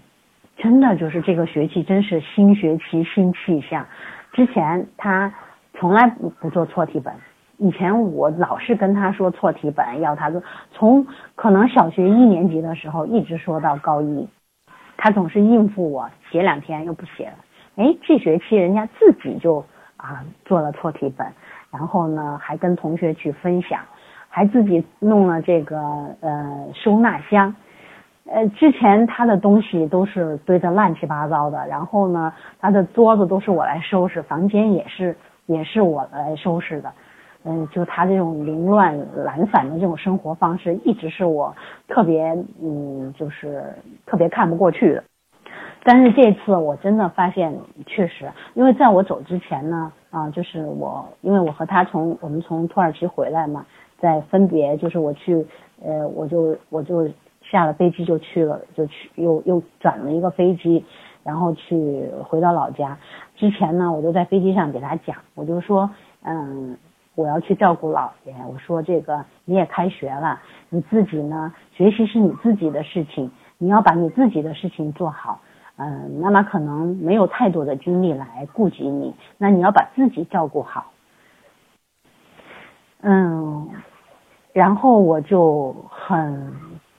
[0.58, 3.86] 真的就是这个学期，真是新学期新气象。
[4.32, 5.34] 之前他
[5.74, 7.12] 从来不不做错题本，
[7.58, 10.42] 以前我老是跟他说错题本，要他做。
[10.72, 14.28] 从可能小学一年级的时候，一直说到高一，
[14.96, 17.34] 他总是应付我，写两天又不写了。
[17.76, 19.64] 哎，这学期人家自己就
[19.96, 21.26] 啊做了错题本，
[21.70, 23.80] 然后呢还跟同学去分享，
[24.28, 25.78] 还自己弄了这个
[26.20, 27.54] 呃收纳箱。
[28.28, 35.16] 呃，之前他的东西都是堆得乱七八糟的，然后呢，他的桌子都是我来收拾，房间也是
[35.46, 36.92] 也是我来收拾的，
[37.46, 41.54] 嗯，就他这种凌乱懒散的这种生活方式，一直是我
[41.88, 43.62] 特别嗯，就是
[44.04, 45.04] 特别看不过去的。
[45.84, 47.56] 但是这次我真的发现，
[47.86, 53.64] 确实，因为在我走之前呢，啊，就是我因为我和他从我们从土耳其回来嘛，
[53.98, 55.46] 在分别就是我去，
[55.82, 57.08] 呃，我就我就。
[57.48, 60.84] 下了飞机就去了，就去又又转了一个飞机，
[61.22, 62.98] 然后去回到老家。
[63.36, 65.88] 之前呢，我就在飞机上给他讲，我就说，
[66.24, 66.76] 嗯，
[67.16, 68.32] 我要去照顾姥爷。
[68.48, 75.40] 我说这个你也开学了，你自己呢，学习是你自己的事情，你要把你自己的事情做好。
[75.78, 80.92] 嗯，妈妈可能没有太多的精力来顾及你，那你要把自己照顾好。
[83.00, 83.68] 嗯，
[84.52, 86.54] 然后我就很。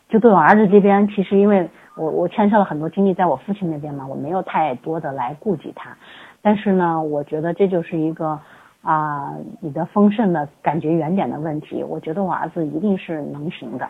[0.10, 5.98] 就对我儿子这边，其实因为我我牵涉了很多精力在我父亲那边嘛，我没有太多的来顾及他。
[6.42, 8.40] 但是呢，我觉得这就是一个
[8.88, 11.84] 啊，你的丰盛的感觉原点的问题。
[11.84, 13.90] 我觉得我儿子一定是能行的。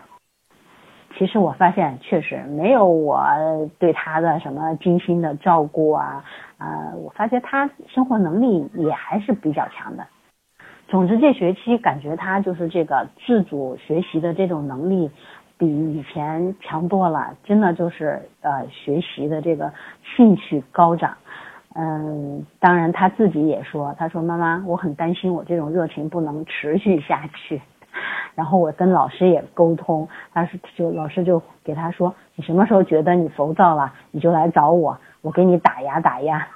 [1.16, 3.22] 其实我发现确实没有我
[3.78, 6.24] 对他的什么精心的照顾啊，
[6.58, 10.04] 呃，我发现他生活能力也还是比较强的。
[10.88, 15.08] 总之这学期感觉他就是这个自主学习的这种能力。
[15.60, 19.72] 比以前强多了，真的就是呃学习的这个
[20.16, 21.16] 兴趣高涨，
[21.74, 27.60] 嗯，当然他自己也说，他说妈妈，我很担心我这种热情不能持续下去，
[28.34, 36.46] 然后我跟老师也沟通，他是就老师就给他说，你什么时候觉得你浮躁了，你就来找我，我给你打压打压。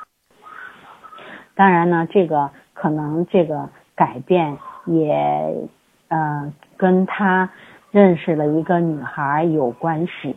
[1.54, 5.68] 当然呢，这个可能这个改变也
[6.08, 7.50] 呃跟他。
[7.92, 10.34] 认识了一个女孩有关系，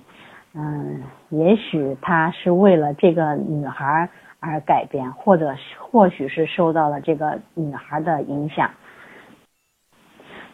[0.53, 8.69] 嗯，也许他是为了这个女孩而改变，或者或许是受到了这个女孩的影响。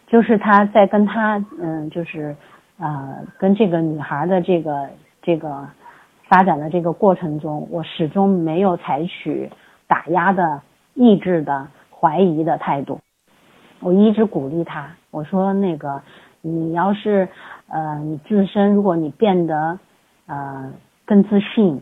[0.07, 2.35] 就是他在跟他，嗯，就是
[2.77, 4.89] 呃，跟这个女孩的这个
[5.21, 5.67] 这个
[6.27, 9.49] 发展的这个过程中，我始终没有采取
[9.87, 10.61] 打压的、
[10.93, 12.99] 抑制的、怀疑的态度。
[13.79, 16.01] 我一直鼓励他，我说那个。
[16.43, 17.29] 你要是，
[17.67, 19.77] 呃，你自身如果你变得，
[20.25, 20.73] 呃，
[21.05, 21.79] 更自信，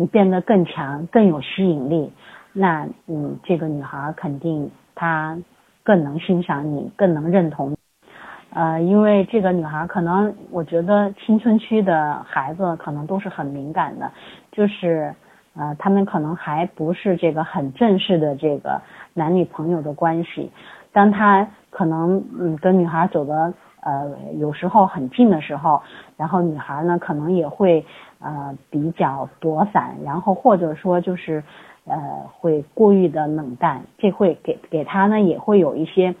[0.00, 2.10] 你变得更强，更有吸引力，
[2.54, 5.36] 那，嗯，这个女孩肯定她
[5.82, 7.76] 更能欣赏你，更能认同，
[8.54, 14.10] 呃，因为这个女孩可能，我觉得青春期的孩子可能都是很敏感的，
[14.50, 15.14] 就是，
[15.54, 18.80] 呃，他们可能还不是这个很正式的这个
[19.12, 20.50] 男女朋友的关系，
[20.94, 23.52] 当他可能，嗯，跟女孩走的。
[23.82, 25.80] 呃，有时候很近的时候，
[26.18, 27.82] 然后女孩呢可能也会
[28.20, 31.42] 呃比较躲闪，然后或者说就是
[31.84, 31.96] 呃
[32.38, 36.14] 会过于的冷淡，这会给给他呢也会有一些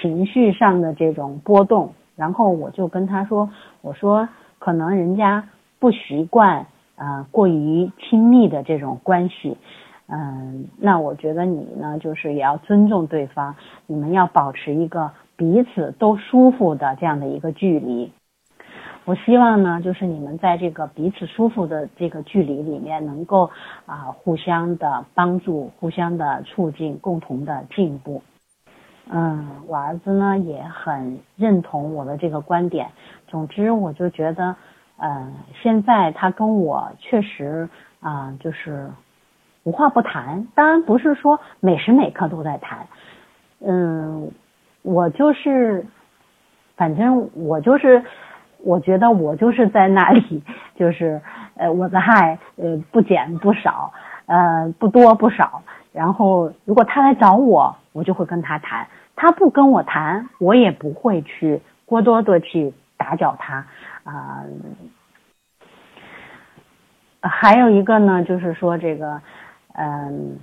[0.00, 1.92] 情绪上的这种波动。
[2.14, 9.56] 然后我就跟他说，我说可能人家不习惯啊过于亲密的这种关系，
[10.08, 13.54] 嗯，那我觉得你呢就是也要尊重对方，
[13.86, 15.10] 你们要保持一个。
[15.38, 18.10] 彼此都舒服的这样的一个距离，
[19.08, 23.50] 我希望呢，就是你们在这个彼此舒服的这个距离里面，能够
[23.86, 28.20] 啊互相的帮助，互相的促进，共同的进步。
[29.08, 32.90] 嗯，我儿子呢也很认同我的这个观点。
[33.28, 34.54] 总之，我就觉得，
[34.98, 35.32] 嗯，
[35.62, 37.66] 现在他跟我确实
[38.00, 38.90] 啊，就是
[39.62, 40.46] 无话不谈。
[40.54, 42.86] 当然，不是说每时每刻都在谈，
[43.64, 44.30] 嗯。
[44.82, 45.84] 我就是，
[46.76, 48.02] 反正我就是，
[48.64, 50.42] 我觉得我就是在那里，
[50.76, 51.20] 就是
[51.56, 53.92] 呃，我的爱呃不减不少，
[54.26, 58.86] 呃不多不少，然后如果他来找我，我就会跟他谈；
[59.16, 63.66] 他不跟我谈，我也不会去过多的去打搅他
[64.04, 64.44] 啊。
[67.20, 69.20] 还有一个呢，就是说这个，
[69.74, 70.38] 嗯，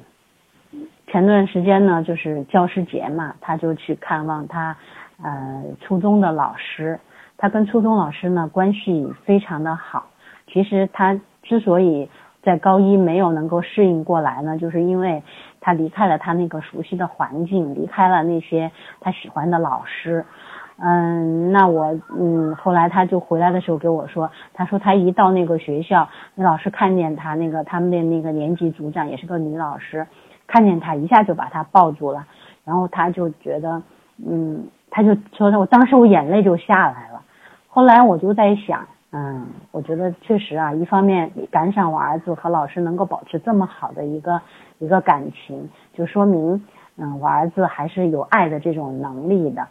[1.08, 4.76] 前段时间呢，就是教师节嘛，他就去看望他，
[5.24, 7.00] 呃，初中的老师。
[7.46, 10.08] 他跟初中老师呢关系非常的好。
[10.48, 12.10] 其实他之所以
[12.42, 15.22] 在高一没有能够适应过来呢，就是因为
[15.62, 20.26] 他离开了他那个熟悉的环境，离开了那些他喜欢的老师。
[20.80, 30.08] 嗯，那我嗯，后来他就回来的时候给我说，他说他一到那个学校，那老师看见他那个他们的那个年级组长也是个女老师，
[30.48, 32.26] 看见他一下就把他抱住了，
[32.64, 33.84] 然后他就觉得，
[34.28, 37.22] 嗯，他就说，我当时我眼泪就下来了。
[37.76, 44.42] 后来我就在想，嗯，我觉得确实啊，一方面感想我儿子和老师能够保持这么好的一个
[44.80, 46.66] 一个感情，就说明，
[46.96, 49.68] 嗯，我儿子还是有爱的这种能力的。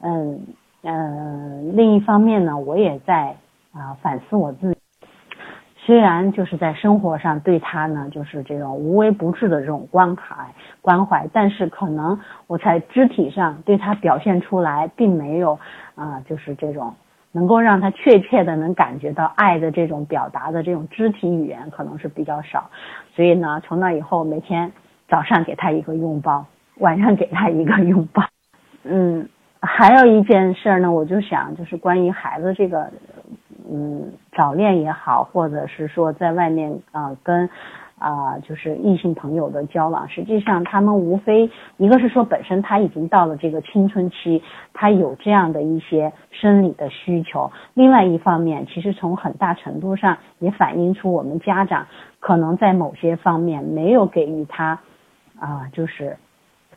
[0.00, 0.38] 嗯
[0.82, 3.34] 嗯，另一方面呢，我也在
[3.72, 4.78] 啊反思我自己。
[5.78, 10.36] 虽然就是在生活上对他呢，就是这种无微不至的这种关怀
[10.82, 15.58] 关怀，但是可能我在肢体上对他表现出来，并没有
[15.94, 16.92] 啊，就是这种
[17.36, 22.70] 能够让他确切的能感觉到爱的这种表达的这种肢体语言，可能是比较少。
[23.14, 24.72] 所以呢，从那以后，每天
[25.06, 26.46] 早上给他一个拥抱，
[26.78, 28.24] 晚上给他一个拥抱，
[28.84, 29.28] 嗯。
[29.60, 32.88] 还有一件事呢，我就想，就是关于孩子这个，
[33.68, 37.48] 嗯，早恋也好，或者是说在外面啊跟
[38.06, 44.42] 啊就是异性朋友的交往，实际上他们无非一个是说本身他已经到了这个青春期，
[44.72, 51.86] 他有这样的一些生理的需求；另外一方面，其实从很大程度上也反映出我们家长
[52.20, 54.78] 可能在某些方面没有给予他
[55.40, 56.16] 啊，就是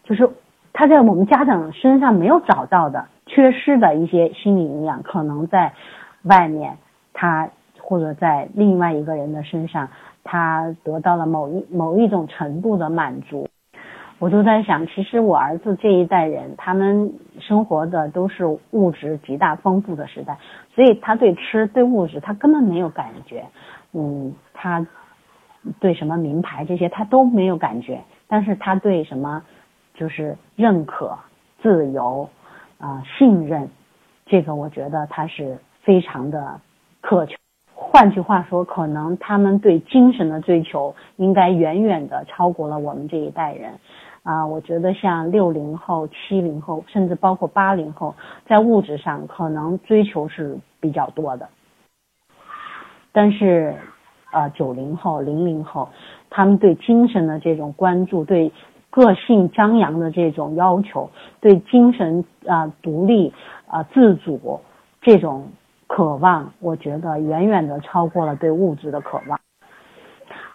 [0.04, 0.30] 就是。
[0.72, 5.74] 他在我们家长身上没有找到的、缺失的一些心理营养，可能在
[6.24, 6.78] 外面，
[7.12, 7.50] 他
[7.82, 9.90] 或者在另外一个人的身上，
[10.24, 13.48] 他得到了某一某一种程度的满足。
[14.20, 20.38] 我就在想，其实我儿子这一代人，他们生活的都是物质极大丰富的时代，
[20.76, 23.46] 所以他对吃、对物质，他根本没有感觉。
[23.94, 24.86] 嗯，他
[25.80, 29.44] 对什么名牌这些他都没有感觉，但是他对什么？
[29.96, 31.18] 就是认可、
[31.62, 32.30] 自由，
[32.78, 33.70] 啊，信任，
[34.26, 36.62] 这个我觉得他是非常的
[37.02, 37.36] 渴求。
[37.92, 43.74] 换句话说，可能他们对精神的追求应该远远的超过了我们这一代人。
[44.22, 48.14] 啊，我觉得像六零后、七零后，甚至包括八零后，
[48.48, 51.50] 在物质上可能追求是比较多的。
[53.12, 53.74] 但是，
[54.32, 55.90] 呃，九零后、零零后，
[56.30, 58.52] 他们对精神的这种关注，对。
[58.92, 63.32] 个性张扬的这种要求，对精神啊独立
[63.68, 64.60] 啊自主
[65.00, 65.52] 这种
[65.90, 69.40] 渴望，我觉得远远的超过了对物质的渴望。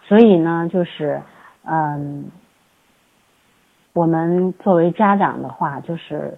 [0.07, 1.21] 所以呢，就是
[1.65, 2.31] 嗯，
[3.93, 6.37] 我们作为家长的话，就是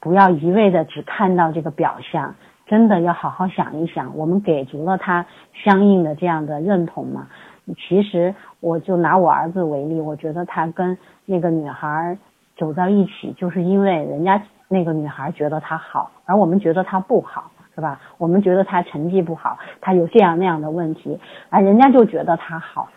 [0.00, 2.34] 不要一味的只看到这个表象，
[2.66, 7.28] 真的要好好想一想，我们给足了他相应的这样的认同吗？
[7.76, 10.96] 其实，我就拿我儿子为例，我觉得他跟
[11.26, 12.16] 那个女孩
[12.56, 18.00] 走到一起，就是因为人家那个女孩觉得他好，而我们觉得他不好，是吧？
[18.18, 21.18] 我们觉得他成绩不好，他有这样那样的问题，
[21.50, 22.88] 而人家就觉得他好，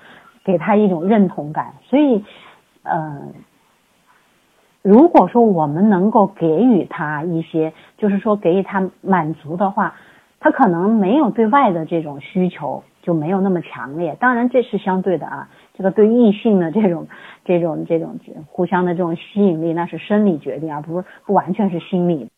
[0.43, 1.73] 给他一种认同感。
[1.83, 2.23] 所以，
[2.83, 3.33] 嗯，
[4.81, 9.95] 如果说我们能够给予他一些，就是说给予他满足的话，
[10.39, 12.83] 他可能没有对外的这种需求。
[13.07, 15.47] 就没有那么强烈，当然这是相对的啊。
[15.73, 17.07] 这个对异性的这种、
[17.45, 22.29] 这种、这种互相的这种吸引力，那是生理决定，而不是不完全是心理。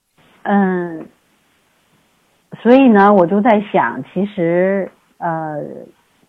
[0.43, 1.07] 嗯，
[2.61, 5.61] 所以呢，我就在想，其实呃，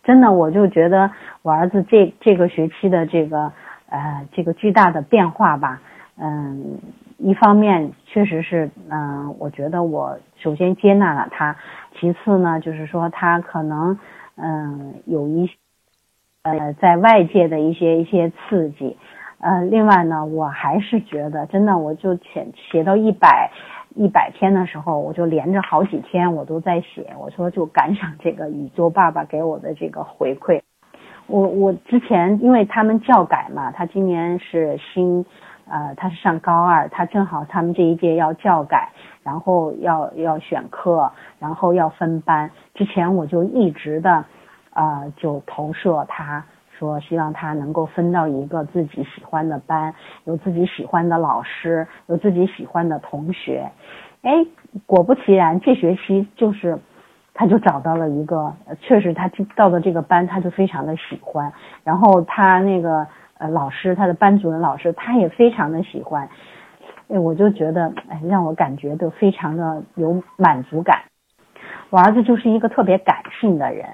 [0.03, 1.11] 真的，我就觉得
[1.41, 3.51] 我儿子这这个学期的这个
[3.89, 5.81] 呃这个巨大的变化吧，
[6.17, 6.79] 嗯，
[7.17, 11.55] 一方面确实是，嗯，我觉得我首先接纳了他，
[11.99, 13.97] 其次呢，就是说他可能。
[14.43, 15.47] 嗯，有一
[16.43, 18.97] 呃，在外界的一些一些刺激，
[19.39, 23.51] 呃，另外呢，我还是觉得，真的，我就写写到一百
[23.95, 30.61] 一百天的时候，我就连着好几天我都在写，我说就感想这个宇宙爸爸给我的这个回馈。
[31.27, 35.25] 我我之前因为他们教改嘛，他今年是新，
[35.67, 38.89] 呃，他是上高二，他正好他们这一届要教改。
[39.23, 42.49] 然后要要选课，然后要分班。
[42.73, 44.25] 之前我就一直的，
[44.73, 46.43] 呃，就投射他
[46.81, 53.69] 说希望他能够分到一个自己喜欢的班，有自己喜欢的老师，有自己喜欢的同学。
[54.23, 54.31] 哎，
[54.87, 56.79] 果不其然，这学期就是
[57.35, 61.53] 他就找到了一个，确实他到的这个班他就非常的喜欢，
[61.83, 63.05] 然后他那个
[63.37, 66.27] 呃老师，他的班主任老师他也非常的喜欢。
[67.09, 71.03] 哎，我就觉得哎，让我感觉都非常的有满足感。
[71.91, 73.85] 我儿子就是一个特别感性的人，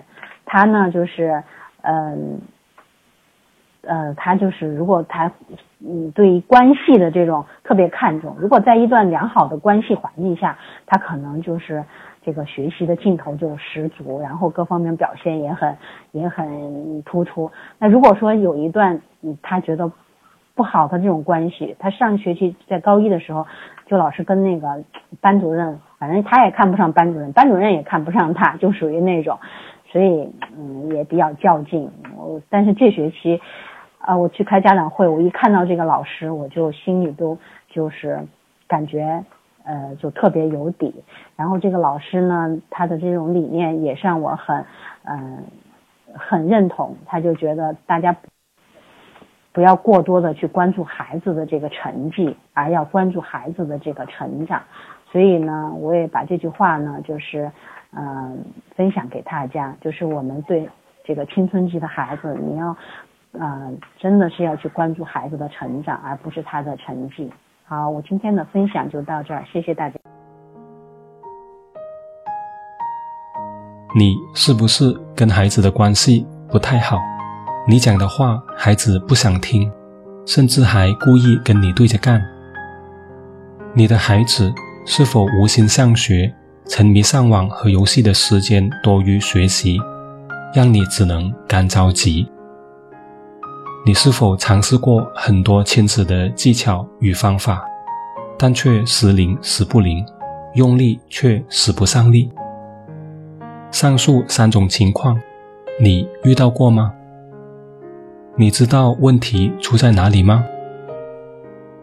[0.45, 1.43] 他呢就是，
[1.81, 2.39] 嗯，
[3.87, 5.31] 呃他就是如果他，
[5.79, 11.83] 嗯，对关系的这种特别看重，如果在一段良好的关系环境下，他可能就是
[12.23, 15.75] 这个学习的劲头就十足，然后各方面表现也很
[16.11, 17.49] 也很突出。
[17.79, 19.91] 那如果说有一段，嗯，他觉得。
[20.57, 23.45] 不好的这种关系，他上学期在高一的时候，
[23.85, 24.83] 就老是跟那个
[25.21, 29.37] 班主任，反正他也看不上班主任，班主任也看不上他，就属于那种，
[29.91, 30.27] 所以
[30.57, 31.87] 嗯也比较较劲。
[32.17, 33.39] 我但是这学期，
[34.07, 37.37] 啊我去开家长会，我一看到这个老师，我就心里都
[37.67, 38.25] 就是
[38.67, 39.23] 感觉
[39.65, 41.03] 呃就特别有底。
[41.35, 44.65] 然后这个老师呢，他的这种理念也让我很
[45.03, 45.43] 嗯
[46.13, 48.15] 很认同，他就觉得大家。
[49.53, 54.61] 不要过多的去关注孩子的这个成绩，而要关注孩子的这个成长。
[55.11, 57.51] 所以呢，我也把这句话呢，就是
[57.91, 58.37] 嗯
[58.75, 60.69] 分享给大家，就是我们对
[61.03, 62.77] 这个青春期的孩子，你要
[63.39, 67.31] 嗯真的是要去关注孩子的成长，而不是他的成绩。
[67.65, 69.99] 好，我今天的分享就到这儿，谢谢大家。
[73.97, 76.99] 你是不是跟孩子的关系不太好？
[77.67, 79.71] 你讲的话，孩子不想听，
[80.25, 82.21] 甚至还故意跟你对着干。
[83.73, 84.53] 你的孩子
[84.85, 86.33] 是否无心上学，
[86.65, 89.77] 沉迷上网和游戏的时间多于学习，
[90.55, 92.29] 让你只能干着急？
[93.87, 97.63] 你是否尝试过很多亲子的技巧与方法，
[98.37, 100.05] 但却时灵时不灵，
[100.55, 102.29] 用力却使不上力？
[103.71, 105.17] 上述三种情况，
[105.79, 106.93] 你遇到过吗？
[108.35, 110.43] 你知道问题出在哪里吗？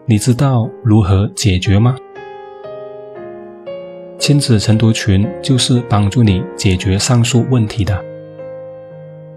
[0.04, 1.96] 你知道如何解决吗？
[4.18, 7.98] 亲子晨读群就是帮助你解决上述问题的。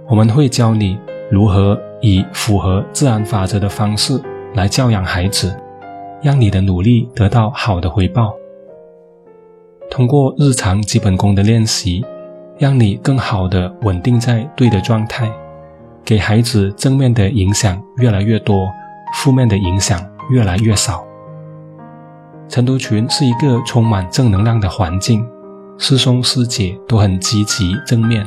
[0.09, 0.99] 我们会教你
[1.31, 4.21] 如何以符合自然法则的方式
[4.53, 5.55] 来教养孩子，
[6.21, 8.33] 让你的努力得到好的回报。
[9.89, 12.05] 通过日常基本功的练习，
[12.57, 15.31] 让你更好的稳定在对的状态。
[16.03, 18.69] 给孩子正面的影响越来越多，
[19.15, 21.03] 负面的影响越来越少。
[22.47, 25.27] 晨读群是一个充满正能量的环境，
[25.77, 28.25] 师兄师姐都很积极正面，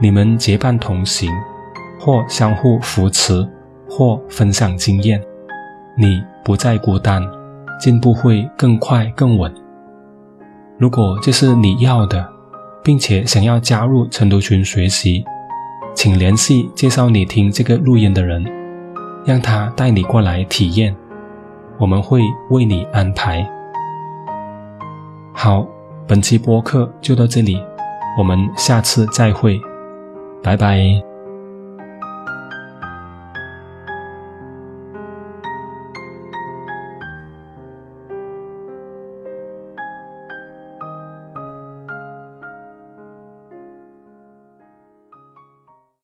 [0.00, 1.30] 你们结伴同行，
[2.04, 3.48] 或相互扶持，
[3.88, 5.22] 或分享经验，
[5.96, 7.22] 你不再孤单，
[7.78, 9.54] 进步会更快更稳。
[10.78, 12.28] 如果这是你要的，
[12.82, 15.24] 并且想要加入晨读群学习。
[15.94, 18.44] 请联系介绍你听这个录音的人，
[19.24, 20.96] 让他带你过来体验，
[21.78, 23.48] 我们会为你安排。
[25.32, 25.64] 好，
[26.08, 27.62] 本期播客就到这里，
[28.18, 29.60] 我们下次再会，
[30.42, 31.11] 拜拜。